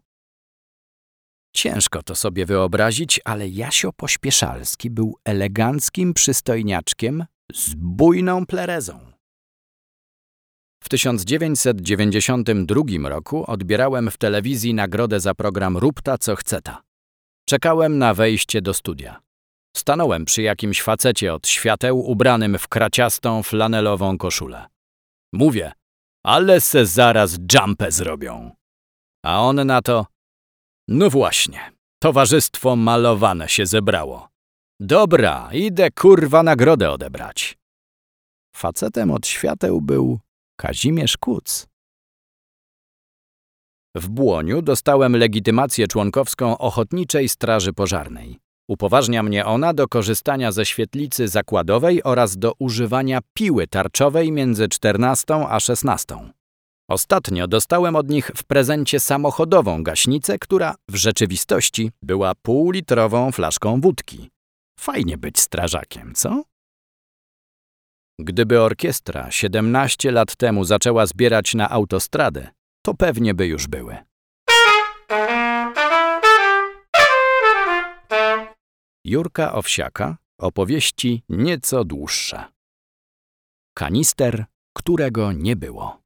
[1.55, 8.99] Ciężko to sobie wyobrazić, ale Jasio Pośpieszalski był eleganckim przystojniaczkiem z bujną plerezą.
[10.83, 16.92] W 1992 roku odbierałem w telewizji nagrodę za program Rupta co chceta.
[17.49, 19.21] Czekałem na wejście do studia.
[19.77, 24.65] Stanąłem przy jakimś facecie od świateł ubranym w kraciastą flanelową koszulę.
[25.33, 25.71] Mówię,
[26.25, 28.51] ale se zaraz jumpę zrobią.
[29.25, 30.05] A on na to,
[30.87, 31.71] no właśnie,
[32.01, 34.29] towarzystwo malowane się zebrało.
[34.79, 37.57] Dobra, idę kurwa nagrodę odebrać.
[38.55, 40.19] Facetem od świateł był
[40.57, 41.67] Kazimierz Kuc.
[43.95, 48.39] W Błoniu dostałem legitymację członkowską Ochotniczej Straży Pożarnej.
[48.69, 55.33] Upoważnia mnie ona do korzystania ze świetlicy zakładowej oraz do używania piły tarczowej między 14
[55.49, 56.15] a 16.
[56.89, 64.29] Ostatnio dostałem od nich w prezencie samochodową gaśnicę, która w rzeczywistości była półlitrową flaszką wódki.
[64.79, 66.43] Fajnie być strażakiem, co?
[68.19, 72.49] Gdyby orkiestra 17 lat temu zaczęła zbierać na autostradę,
[72.85, 73.97] to pewnie by już były.
[79.05, 82.43] Jurka Owsiaka opowieści nieco dłuższe.
[83.77, 86.01] Kanister, którego nie było.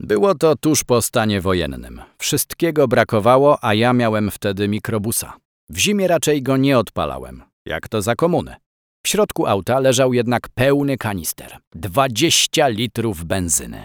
[0.00, 2.02] Było to tuż po stanie wojennym.
[2.18, 5.36] Wszystkiego brakowało, a ja miałem wtedy mikrobusa.
[5.68, 8.56] W zimie raczej go nie odpalałem, jak to za komuny.
[9.04, 11.58] W środku auta leżał jednak pełny kanister.
[11.74, 13.84] 20 litrów benzyny.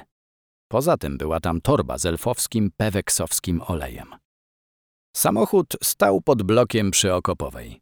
[0.73, 4.07] Poza tym była tam torba z elfowskim peweksowskim olejem.
[5.15, 7.81] Samochód stał pod blokiem przy Okopowej.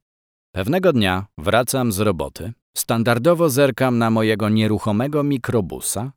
[0.55, 6.11] Pewnego dnia wracam z roboty, standardowo zerkam na mojego nieruchomego mikrobusa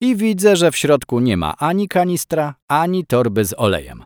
[0.00, 4.04] i widzę, że w środku nie ma ani kanistra, ani torby z olejem.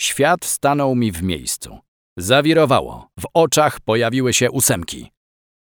[0.00, 1.78] Świat stanął mi w miejscu.
[2.18, 5.10] Zawirowało, w oczach pojawiły się ósemki.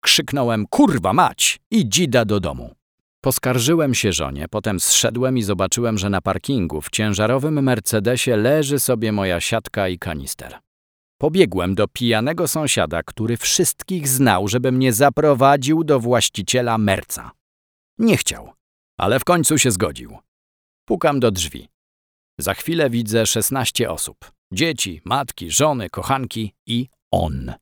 [0.02, 2.79] Krzyknąłem kurwa mać i dzida do domu.
[3.22, 9.12] Poskarżyłem się żonie, potem zszedłem i zobaczyłem, że na parkingu w ciężarowym Mercedesie leży sobie
[9.12, 10.60] moja siatka i kanister.
[11.22, 17.32] Pobiegłem do pijanego sąsiada, który wszystkich znał, żeby mnie zaprowadził do właściciela Merca.
[17.98, 18.54] Nie chciał,
[18.98, 20.18] ale w końcu się zgodził.
[20.88, 21.68] Pukam do drzwi.
[22.38, 24.32] Za chwilę widzę szesnaście osób.
[24.54, 27.54] Dzieci, matki, żony, kochanki i on.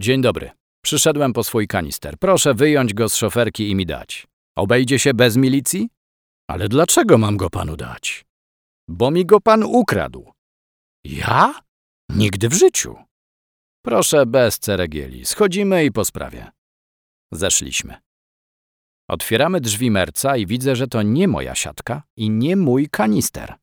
[0.00, 0.50] Dzień dobry.
[0.84, 2.18] Przyszedłem po swój kanister.
[2.18, 4.26] Proszę wyjąć go z szoferki i mi dać.
[4.56, 5.88] Obejdzie się bez milicji?
[6.50, 8.24] Ale dlaczego mam go panu dać?
[8.88, 10.32] Bo mi go pan ukradł.
[11.04, 11.60] Ja?
[12.08, 12.96] Nigdy w życiu.
[13.84, 15.24] Proszę bez ceregieli.
[15.24, 16.50] Schodzimy i po sprawie.
[17.32, 17.96] Zeszliśmy.
[19.10, 23.54] Otwieramy drzwi merca i widzę, że to nie moja siatka i nie mój kanister.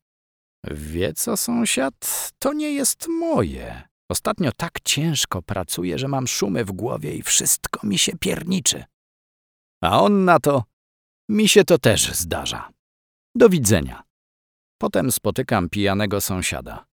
[0.70, 2.30] Wie co, sąsiad?
[2.38, 3.82] To nie jest moje.
[4.10, 8.84] Ostatnio tak ciężko pracuję, że mam szumy w głowie i wszystko mi się pierniczy.
[9.82, 10.64] A on na to,
[11.28, 12.70] mi się to też zdarza.
[13.34, 14.02] Do widzenia.
[14.80, 16.86] Potem spotykam pijanego sąsiada.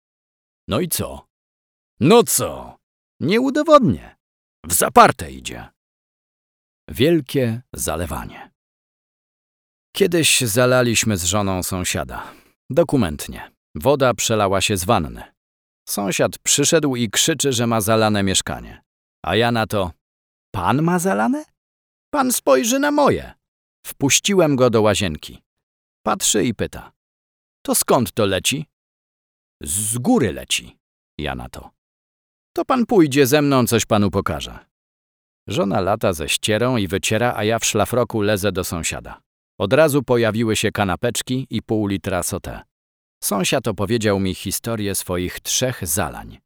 [0.69, 1.27] No i co?
[2.01, 2.77] No co?
[3.21, 4.17] Nie udowodnię.
[4.67, 5.69] W zaparte idzie.
[6.89, 8.51] Wielkie zalewanie.
[9.97, 12.33] Kiedyś zalaliśmy z żoną sąsiada.
[12.71, 13.51] Dokumentnie.
[13.75, 15.23] Woda przelała się z wanny.
[15.89, 18.83] Sąsiad przyszedł i krzyczy, że ma zalane mieszkanie.
[19.25, 19.93] A ja na to,
[20.55, 21.45] pan ma zalane?
[22.11, 23.40] Pan spojrzy na moje.
[23.87, 25.43] Wpuściłem go do łazienki.
[26.03, 26.93] Patrzy i pyta.
[27.63, 28.67] To skąd to leci?
[29.63, 30.77] Z góry leci.
[31.19, 31.71] Ja na to.
[32.53, 34.59] To pan pójdzie ze mną, coś panu pokażę.
[35.49, 39.21] Żona lata ze ścierą i wyciera, a ja w szlafroku lezę do sąsiada.
[39.59, 42.61] Od razu pojawiły się kanapeczki i pół litra sote.
[43.25, 46.39] Sąsiad opowiedział mi historię swoich trzech zalań.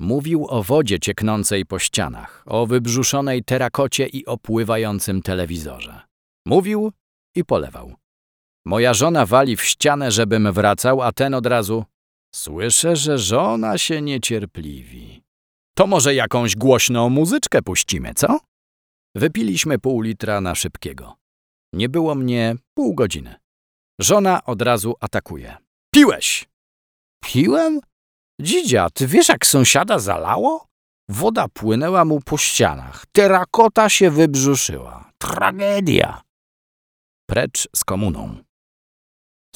[0.00, 6.07] Mówił o wodzie cieknącej po ścianach, o wybrzuszonej terakocie i opływającym telewizorze.
[6.48, 6.92] Mówił
[7.34, 7.94] i polewał.
[8.66, 11.84] Moja żona wali w ścianę, żebym wracał, a ten od razu
[12.34, 15.22] Słyszę, że żona się niecierpliwi.
[15.76, 18.40] To może jakąś głośną muzyczkę puścimy, co?
[19.16, 21.16] Wypiliśmy pół litra na szybkiego.
[21.74, 23.34] Nie było mnie pół godziny.
[24.00, 25.56] Żona od razu atakuje.
[25.94, 26.48] Piłeś!
[27.24, 27.80] Piłem?
[28.40, 30.66] Dzidzia, ty wiesz jak sąsiada zalało?
[31.08, 33.04] Woda płynęła mu po ścianach.
[33.12, 35.10] Terakota się wybrzuszyła.
[35.18, 36.27] Tragedia.
[37.30, 38.36] Precz z komuną.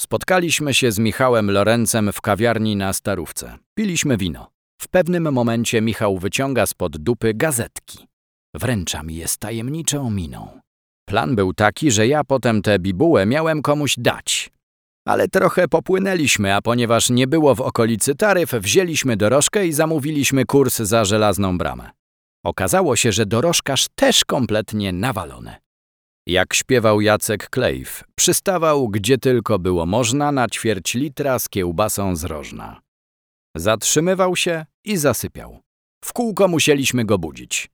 [0.00, 3.58] Spotkaliśmy się z Michałem Lorencem w kawiarni na Starówce.
[3.74, 4.50] Piliśmy wino.
[4.82, 8.06] W pewnym momencie Michał wyciąga spod dupy gazetki.
[8.54, 10.60] Wręcza mi je z tajemniczą miną.
[11.08, 14.50] Plan był taki, że ja potem tę bibułę miałem komuś dać.
[15.06, 20.76] Ale trochę popłynęliśmy, a ponieważ nie było w okolicy taryf, wzięliśmy dorożkę i zamówiliśmy kurs
[20.76, 21.90] za żelazną bramę.
[22.44, 25.62] Okazało się, że dorożkarz też kompletnie nawalony.
[26.26, 32.24] Jak śpiewał Jacek Klejw, przystawał gdzie tylko było można na ćwierć litra z kiełbasą z
[32.24, 32.80] rożna.
[33.56, 35.60] Zatrzymywał się i zasypiał.
[36.04, 37.70] W kółko musieliśmy go budzić.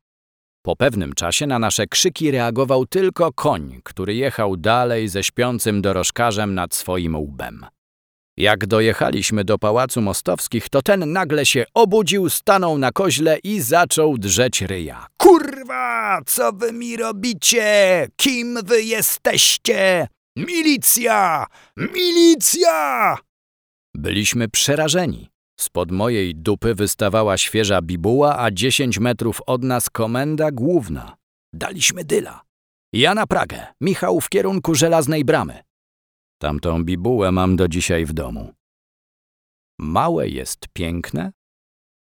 [0.62, 6.54] Po pewnym czasie na nasze krzyki reagował tylko koń, który jechał dalej ze śpiącym dorożkarzem
[6.54, 7.66] nad swoim łbem.
[8.38, 14.18] Jak dojechaliśmy do Pałacu Mostowskich, to ten nagle się obudził, stanął na koźle i zaczął
[14.18, 15.06] drzeć ryja.
[15.16, 18.06] Kurwa, co wy mi robicie?
[18.16, 20.08] Kim wy jesteście?
[20.36, 21.46] Milicja!
[21.76, 23.16] Milicja!
[23.96, 25.28] Byliśmy przerażeni.
[25.60, 31.16] Spod mojej dupy wystawała świeża bibuła, a dziesięć metrów od nas komenda główna.
[31.54, 32.40] Daliśmy dyla.
[32.92, 35.67] Ja na Pragę, Michał w kierunku żelaznej bramy.
[36.38, 38.52] Tamtą bibułę mam do dzisiaj w domu.
[39.78, 41.32] Małe jest piękne?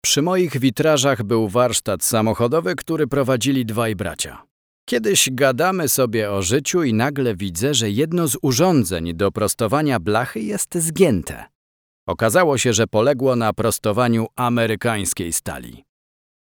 [0.05, 4.43] Przy moich witrażach był warsztat samochodowy, który prowadzili dwaj bracia.
[4.89, 10.41] Kiedyś gadamy sobie o życiu i nagle widzę, że jedno z urządzeń do prostowania blachy
[10.41, 11.45] jest zgięte.
[12.09, 15.85] Okazało się, że poległo na prostowaniu amerykańskiej stali.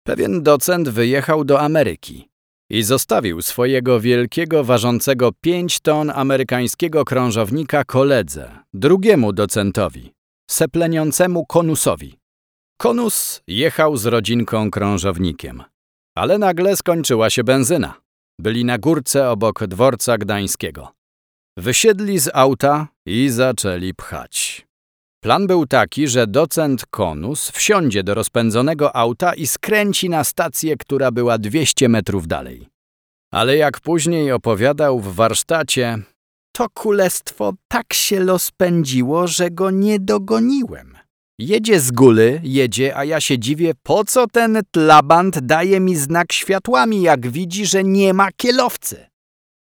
[0.04, 2.27] Pewien docent wyjechał do Ameryki
[2.70, 10.14] i zostawił swojego wielkiego, ważącego 5 ton amerykańskiego krążownika koledze, drugiemu docentowi,
[10.50, 12.18] sepleniącemu konusowi.
[12.80, 15.64] Konus jechał z rodzinką krążownikiem,
[16.16, 17.94] ale nagle skończyła się benzyna.
[18.40, 20.92] Byli na górce obok dworca gdańskiego.
[21.58, 24.67] Wysiedli z auta i zaczęli pchać.
[25.28, 31.12] Plan był taki, że docent Konus wsiądzie do rozpędzonego auta i skręci na stację, która
[31.12, 32.68] była 200 metrów dalej.
[33.34, 36.00] Ale jak później opowiadał w warsztacie,
[36.52, 40.98] to kulestwo tak się rozpędziło, że go nie dogoniłem.
[41.40, 46.34] Jedzie z góry, jedzie, a ja się dziwię, po co ten tlabant daje mi znak
[46.34, 49.08] światłami, jak widzi, że nie ma kielowcy.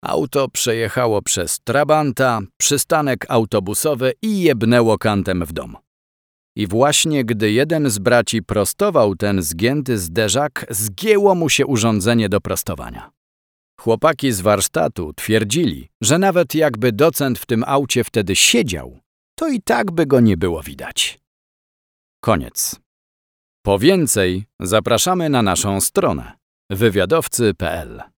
[0.03, 5.77] Auto przejechało przez Trabanta, przystanek autobusowy i jebnęło kantem w dom.
[6.55, 12.41] I właśnie gdy jeden z braci prostował ten zgięty zderzak, zgięło mu się urządzenie do
[12.41, 13.11] prostowania.
[13.81, 18.99] Chłopaki z warsztatu twierdzili, że nawet jakby docent w tym aucie wtedy siedział,
[19.35, 21.19] to i tak by go nie było widać.
[22.23, 22.79] Koniec.
[23.65, 26.31] Po więcej zapraszamy na naszą stronę
[26.69, 28.16] wywiadowcy.pl